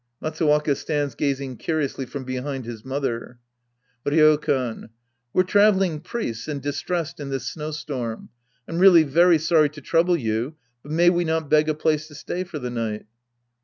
(Matsuwaka 0.19 0.75
stands 0.75 1.13
gazing 1.13 1.57
curiously 1.57 2.07
from 2.07 2.23
behind 2.23 2.65
his 2.65 2.83
mot 2.83 3.03
Iter.) 3.05 3.37
Ryokan. 4.03 4.89
We're 5.31 5.43
traveling 5.43 5.99
priests 5.99 6.47
and 6.47 6.59
distressed 6.59 7.19
in 7.19 7.29
this 7.29 7.45
snow 7.45 7.69
storm. 7.69 8.29
I'm 8.67 8.79
really 8.79 9.03
very 9.03 9.37
sorry 9.37 9.69
to 9.69 9.79
trouble 9.81 10.17
you, 10.17 10.55
but 10.81 10.91
may 10.91 11.11
we 11.11 11.23
not 11.23 11.51
beg 11.51 11.69
a 11.69 11.75
place 11.75 12.07
to 12.07 12.15
stay 12.15 12.43
for 12.43 12.57
the 12.57 12.71
night 12.71 13.05